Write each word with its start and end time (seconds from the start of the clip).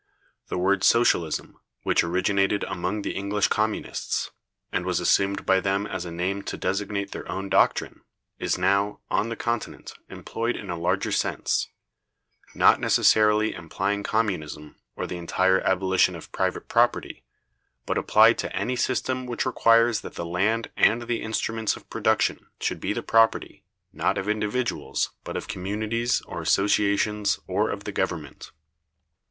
The 0.47 0.57
word 0.57 0.83
Socialism, 0.83 1.59
which 1.83 2.03
originated 2.03 2.63
among 2.63 3.03
the 3.03 3.11
English 3.13 3.49
Communists, 3.49 4.31
and 4.71 4.83
was 4.83 4.99
assumed 4.99 5.45
by 5.45 5.59
them 5.59 5.85
as 5.85 6.05
a 6.05 6.11
name 6.11 6.41
to 6.45 6.57
designate 6.57 7.11
their 7.11 7.31
own 7.31 7.49
doctrine, 7.49 8.01
is 8.39 8.57
now, 8.57 8.99
on 9.11 9.29
the 9.29 9.35
Continent, 9.35 9.93
employed 10.09 10.55
in 10.55 10.71
a 10.71 10.75
larger 10.75 11.11
sense; 11.11 11.67
not 12.55 12.79
necessarily 12.79 13.53
implying 13.53 14.01
Communism, 14.01 14.75
or 14.95 15.05
the 15.05 15.17
entire 15.17 15.61
abolition 15.61 16.15
of 16.15 16.31
private 16.31 16.67
property, 16.67 17.23
but 17.85 17.99
applied 17.99 18.39
to 18.39 18.55
any 18.55 18.75
system 18.75 19.27
which 19.27 19.45
requires 19.45 20.01
that 20.01 20.15
the 20.15 20.25
land 20.25 20.71
and 20.75 21.03
the 21.03 21.21
instruments 21.21 21.75
of 21.75 21.87
production 21.91 22.47
should 22.59 22.79
be 22.79 22.91
the 22.91 23.03
property, 23.03 23.63
not 23.93 24.17
of 24.17 24.27
individuals, 24.27 25.11
but 25.23 25.37
of 25.37 25.47
communities, 25.47 26.21
or 26.21 26.41
associations, 26.41 27.39
or 27.45 27.69
of 27.69 27.83
the 27.83 27.91
government. 27.91 28.49